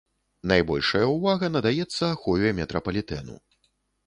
[0.51, 3.39] Найбольшая ўвага надаецца ахове метрапалітэну.